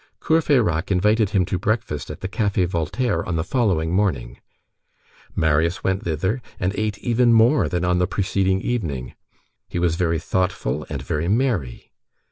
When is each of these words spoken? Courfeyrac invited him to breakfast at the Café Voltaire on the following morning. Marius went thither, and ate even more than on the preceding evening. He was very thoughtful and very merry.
Courfeyrac 0.19 0.89
invited 0.89 1.29
him 1.29 1.45
to 1.45 1.59
breakfast 1.59 2.09
at 2.09 2.21
the 2.21 2.27
Café 2.27 2.65
Voltaire 2.67 3.23
on 3.23 3.35
the 3.35 3.43
following 3.43 3.91
morning. 3.93 4.39
Marius 5.35 5.83
went 5.83 6.01
thither, 6.05 6.41
and 6.59 6.73
ate 6.75 6.97
even 6.97 7.31
more 7.31 7.69
than 7.69 7.85
on 7.85 7.99
the 7.99 8.07
preceding 8.07 8.61
evening. 8.61 9.13
He 9.69 9.77
was 9.77 9.97
very 9.97 10.17
thoughtful 10.17 10.87
and 10.89 11.03
very 11.03 11.27
merry. 11.27 11.91